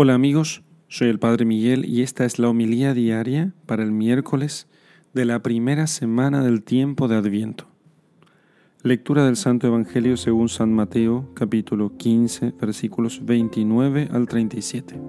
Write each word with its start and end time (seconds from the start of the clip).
Hola 0.00 0.14
amigos, 0.14 0.62
soy 0.86 1.08
el 1.08 1.18
Padre 1.18 1.44
Miguel 1.44 1.84
y 1.84 2.02
esta 2.02 2.24
es 2.24 2.38
la 2.38 2.48
homilía 2.48 2.94
diaria 2.94 3.52
para 3.66 3.82
el 3.82 3.90
miércoles 3.90 4.68
de 5.12 5.24
la 5.24 5.42
primera 5.42 5.88
semana 5.88 6.40
del 6.44 6.62
tiempo 6.62 7.08
de 7.08 7.16
Adviento. 7.16 7.66
Lectura 8.84 9.24
del 9.26 9.34
Santo 9.34 9.66
Evangelio 9.66 10.16
según 10.16 10.48
San 10.48 10.72
Mateo, 10.72 11.28
capítulo 11.34 11.96
15, 11.96 12.54
versículos 12.60 13.26
29 13.26 14.10
al 14.12 14.28
37. 14.28 15.00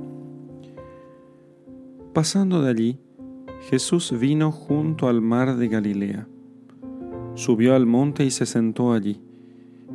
Pasando 2.12 2.64
de 2.64 2.71
allí, 2.71 3.00
Jesús 3.70 4.12
vino 4.20 4.52
junto 4.52 5.08
al 5.08 5.21
mar 5.21 5.56
de 5.58 5.68
Galilea. 5.68 6.28
Subió 7.36 7.76
al 7.76 7.86
monte 7.86 8.26
y 8.26 8.32
se 8.32 8.48
sentó 8.48 8.94
allí. 8.94 9.21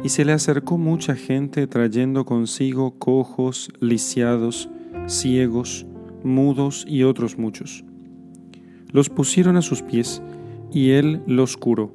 Y 0.04 0.10
se 0.10 0.24
le 0.24 0.30
acercó 0.30 0.78
mucha 0.78 1.16
gente 1.16 1.66
trayendo 1.66 2.24
consigo 2.24 2.96
cojos, 3.00 3.72
lisiados, 3.80 4.70
ciegos, 5.06 5.86
mudos 6.22 6.84
y 6.88 7.02
otros 7.02 7.38
muchos. 7.38 7.84
Los 8.90 9.10
pusieron 9.10 9.56
a 9.56 9.62
sus 9.62 9.82
pies 9.82 10.22
y 10.72 10.90
él 10.90 11.22
los 11.26 11.56
curó, 11.56 11.94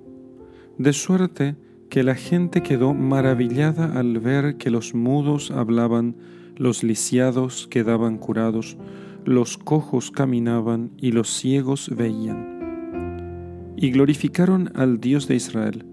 de 0.77 0.93
suerte 0.93 1.55
que 1.89 2.03
la 2.03 2.15
gente 2.15 2.61
quedó 2.61 2.93
maravillada 2.93 3.97
al 3.99 4.19
ver 4.19 4.57
que 4.57 4.69
los 4.69 4.93
mudos 4.93 5.51
hablaban, 5.51 6.15
los 6.55 6.83
lisiados 6.83 7.67
quedaban 7.67 8.17
curados, 8.17 8.77
los 9.25 9.57
cojos 9.57 10.11
caminaban 10.11 10.91
y 10.97 11.11
los 11.11 11.29
ciegos 11.29 11.91
veían. 11.95 13.73
Y 13.75 13.91
glorificaron 13.91 14.71
al 14.75 14.99
Dios 14.99 15.27
de 15.27 15.35
Israel. 15.35 15.85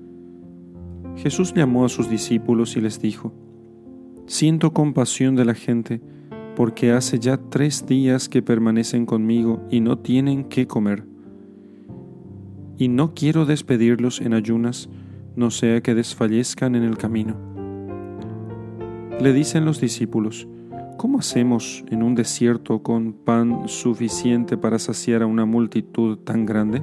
Jesús 1.17 1.55
llamó 1.55 1.85
a 1.85 1.89
sus 1.89 2.11
discípulos 2.11 2.77
y 2.77 2.81
les 2.81 3.01
dijo, 3.01 3.33
Siento 4.27 4.73
compasión 4.73 5.37
de 5.37 5.45
la 5.45 5.55
gente, 5.55 6.01
porque 6.57 6.91
hace 6.91 7.19
ya 7.19 7.37
tres 7.37 7.87
días 7.87 8.29
que 8.31 8.43
permanecen 8.43 9.05
conmigo 9.05 9.63
y 9.71 9.81
no 9.81 9.99
tienen 9.99 10.45
qué 10.45 10.67
comer. 10.67 11.05
Y 12.79 12.89
no 12.89 13.15
quiero 13.15 13.45
despedirlos 13.45 14.23
en 14.23 14.33
ayunas, 14.33 14.89
no 15.37 15.51
sea 15.51 15.83
que 15.83 15.95
desfallezcan 15.95 16.75
en 16.75 16.83
el 16.83 16.97
camino. 16.97 17.37
Le 19.21 19.33
dicen 19.35 19.67
los 19.67 19.81
discípulos, 19.81 20.49
¿cómo 20.97 21.19
hacemos 21.19 21.85
en 21.91 22.03
un 22.03 22.15
desierto 22.15 22.83
con 22.83 23.13
pan 23.13 23.69
suficiente 23.69 24.57
para 24.57 24.79
saciar 24.79 25.23
a 25.23 25.27
una 25.27 25.45
multitud 25.45 26.19
tan 26.19 26.47
grande? 26.47 26.83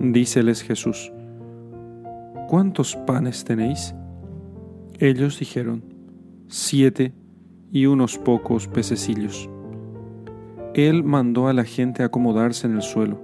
Díceles 0.00 0.62
Jesús, 0.62 1.12
¿cuántos 2.48 2.96
panes 3.06 3.44
tenéis? 3.44 3.94
Ellos 4.98 5.38
dijeron, 5.38 5.84
siete 6.48 7.12
y 7.70 7.86
unos 7.86 8.18
pocos 8.18 8.68
pececillos. 8.68 9.48
Él 10.74 11.04
mandó 11.04 11.48
a 11.48 11.52
la 11.52 11.64
gente 11.64 12.02
acomodarse 12.02 12.66
en 12.66 12.74
el 12.74 12.82
suelo. 12.82 13.20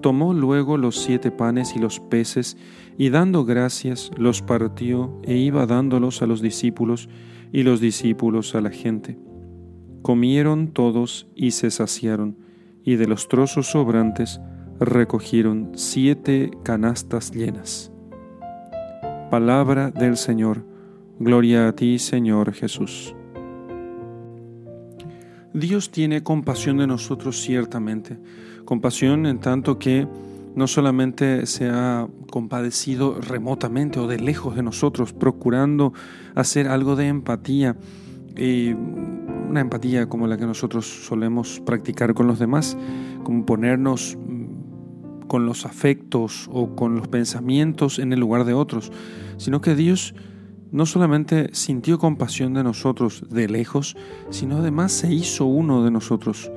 Tomó 0.00 0.32
luego 0.32 0.78
los 0.78 0.96
siete 0.96 1.30
panes 1.30 1.74
y 1.76 1.78
los 1.78 2.00
peces, 2.00 2.56
y 2.96 3.10
dando 3.10 3.44
gracias, 3.44 4.10
los 4.16 4.40
partió 4.40 5.20
e 5.24 5.36
iba 5.36 5.66
dándolos 5.66 6.22
a 6.22 6.26
los 6.26 6.40
discípulos, 6.40 7.08
y 7.52 7.64
los 7.64 7.80
discípulos 7.80 8.54
a 8.54 8.60
la 8.60 8.70
gente. 8.70 9.18
Comieron 10.02 10.68
todos 10.68 11.26
y 11.34 11.50
se 11.50 11.70
saciaron, 11.70 12.36
y 12.84 12.96
de 12.96 13.06
los 13.06 13.28
trozos 13.28 13.66
sobrantes 13.66 14.40
recogieron 14.78 15.72
siete 15.74 16.50
canastas 16.62 17.32
llenas. 17.32 17.92
Palabra 19.30 19.90
del 19.90 20.16
Señor. 20.16 20.64
Gloria 21.18 21.68
a 21.68 21.72
ti, 21.72 21.98
Señor 21.98 22.52
Jesús. 22.52 23.14
Dios 25.52 25.90
tiene 25.90 26.22
compasión 26.22 26.78
de 26.78 26.86
nosotros 26.86 27.40
ciertamente, 27.40 28.18
compasión 28.64 29.26
en 29.26 29.40
tanto 29.40 29.78
que 29.78 30.06
no 30.54 30.66
solamente 30.66 31.46
se 31.46 31.68
ha 31.68 32.08
compadecido 32.30 33.20
remotamente 33.20 33.98
o 33.98 34.06
de 34.06 34.18
lejos 34.18 34.56
de 34.56 34.62
nosotros, 34.62 35.12
procurando 35.12 35.92
hacer 36.34 36.68
algo 36.68 36.96
de 36.96 37.08
empatía, 37.08 37.76
eh, 38.36 38.74
una 39.48 39.60
empatía 39.60 40.08
como 40.08 40.26
la 40.26 40.36
que 40.36 40.46
nosotros 40.46 40.86
solemos 40.86 41.60
practicar 41.64 42.14
con 42.14 42.26
los 42.26 42.38
demás, 42.38 42.76
como 43.24 43.44
ponernos 43.44 44.16
mm, 44.16 45.26
con 45.26 45.46
los 45.46 45.66
afectos 45.66 46.48
o 46.52 46.74
con 46.74 46.96
los 46.96 47.08
pensamientos 47.08 47.98
en 47.98 48.12
el 48.12 48.20
lugar 48.20 48.44
de 48.44 48.54
otros, 48.54 48.92
sino 49.36 49.60
que 49.60 49.74
Dios 49.74 50.14
no 50.72 50.86
solamente 50.86 51.50
sintió 51.52 51.98
compasión 51.98 52.54
de 52.54 52.64
nosotros 52.64 53.24
de 53.28 53.48
lejos, 53.48 53.96
sino 54.30 54.58
además 54.58 54.92
se 54.92 55.12
hizo 55.12 55.46
uno 55.46 55.84
de 55.84 55.90
nosotros. 55.90 56.50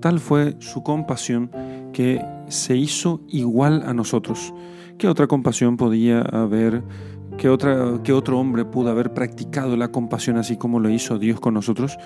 Tal 0.00 0.20
fue 0.20 0.56
su 0.60 0.82
compasión 0.82 1.50
que 1.92 2.24
se 2.48 2.76
hizo 2.76 3.20
igual 3.28 3.82
a 3.86 3.94
nosotros. 3.94 4.54
¿Qué 4.96 5.08
otra 5.08 5.26
compasión 5.26 5.76
podía 5.76 6.22
haber? 6.22 6.82
¿Qué, 7.38 7.48
otra, 7.48 8.00
¿Qué 8.02 8.12
otro 8.12 8.38
hombre 8.38 8.64
pudo 8.64 8.90
haber 8.90 9.14
practicado 9.14 9.76
la 9.76 9.88
compasión 9.88 10.36
así 10.38 10.56
como 10.56 10.80
lo 10.80 10.90
hizo 10.90 11.18
Dios 11.18 11.38
con 11.38 11.54
nosotros? 11.54 11.96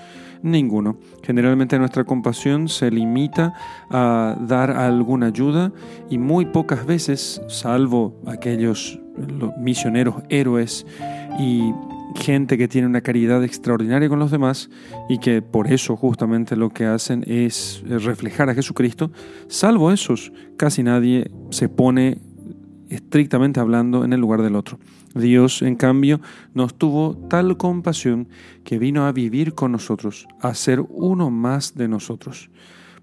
Ninguno. 0.43 0.97
Generalmente 1.23 1.79
nuestra 1.79 2.03
compasión 2.03 2.69
se 2.69 2.91
limita 2.91 3.53
a 3.89 4.37
dar 4.39 4.71
alguna 4.71 5.27
ayuda 5.27 5.71
y 6.09 6.19
muy 6.19 6.45
pocas 6.45 6.85
veces, 6.85 7.41
salvo 7.47 8.21
aquellos 8.27 8.99
misioneros 9.57 10.15
héroes, 10.29 10.85
y 11.39 11.73
gente 12.15 12.57
que 12.57 12.67
tiene 12.67 12.87
una 12.87 13.01
caridad 13.01 13.43
extraordinaria 13.43 14.09
con 14.09 14.19
los 14.19 14.31
demás 14.31 14.69
y 15.09 15.17
que 15.17 15.41
por 15.41 15.71
eso 15.71 15.95
justamente 15.95 16.55
lo 16.55 16.69
que 16.69 16.85
hacen 16.85 17.23
es 17.27 17.83
reflejar 17.87 18.49
a 18.49 18.53
Jesucristo, 18.53 19.11
salvo 19.47 19.91
esos, 19.91 20.31
casi 20.57 20.83
nadie 20.83 21.31
se 21.49 21.69
pone 21.69 22.19
estrictamente 22.89 23.59
hablando 23.59 24.03
en 24.03 24.13
el 24.13 24.19
lugar 24.19 24.41
del 24.41 24.55
otro. 24.55 24.79
Dios, 25.15 25.61
en 25.61 25.75
cambio, 25.75 26.21
nos 26.53 26.75
tuvo 26.75 27.15
tal 27.29 27.57
compasión 27.57 28.27
que 28.63 28.79
vino 28.79 29.05
a 29.05 29.11
vivir 29.11 29.53
con 29.53 29.71
nosotros, 29.71 30.27
a 30.41 30.53
ser 30.53 30.81
uno 30.89 31.29
más 31.29 31.75
de 31.75 31.87
nosotros. 31.87 32.49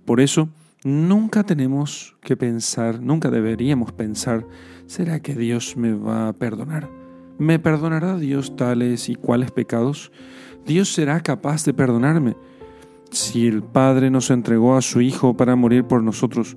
Por 0.04 0.20
eso, 0.20 0.48
nunca 0.84 1.44
tenemos 1.44 2.16
que 2.20 2.36
pensar, 2.36 3.00
nunca 3.00 3.30
deberíamos 3.30 3.92
pensar, 3.92 4.46
¿será 4.86 5.20
que 5.20 5.34
Dios 5.34 5.76
me 5.76 5.92
va 5.92 6.28
a 6.28 6.32
perdonar? 6.32 6.88
¿Me 7.38 7.58
perdonará 7.58 8.18
Dios 8.18 8.56
tales 8.56 9.08
y 9.08 9.14
cuales 9.14 9.50
pecados? 9.50 10.12
Dios 10.66 10.92
será 10.92 11.20
capaz 11.22 11.64
de 11.64 11.74
perdonarme. 11.74 12.36
Si 13.10 13.46
el 13.46 13.62
Padre 13.62 14.10
nos 14.10 14.30
entregó 14.30 14.76
a 14.76 14.82
su 14.82 15.00
Hijo 15.00 15.36
para 15.36 15.56
morir 15.56 15.84
por 15.84 16.02
nosotros, 16.02 16.56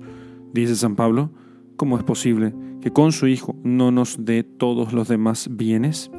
dice 0.52 0.76
San 0.76 0.94
Pablo, 0.94 1.30
¿cómo 1.76 1.96
es 1.98 2.04
posible 2.04 2.54
que 2.80 2.92
con 2.92 3.12
su 3.12 3.26
Hijo 3.26 3.56
no 3.62 3.90
nos 3.90 4.24
dé 4.24 4.42
todos 4.42 4.92
los 4.92 5.08
demás 5.08 5.48
bienes? 5.50 6.10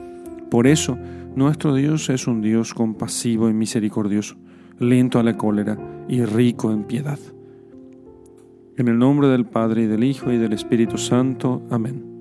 Por 0.49 0.67
eso, 0.67 0.97
nuestro 1.35 1.73
Dios 1.73 2.09
es 2.09 2.27
un 2.27 2.41
Dios 2.41 2.73
compasivo 2.73 3.49
y 3.49 3.53
misericordioso, 3.53 4.35
lento 4.79 5.19
a 5.19 5.23
la 5.23 5.37
cólera 5.37 5.77
y 6.07 6.23
rico 6.23 6.71
en 6.71 6.83
piedad. 6.83 7.19
En 8.77 8.87
el 8.87 8.97
nombre 8.97 9.27
del 9.27 9.45
Padre 9.45 9.83
y 9.83 9.87
del 9.87 10.03
Hijo 10.03 10.31
y 10.31 10.37
del 10.37 10.53
Espíritu 10.53 10.97
Santo. 10.97 11.61
Amén. 11.69 12.14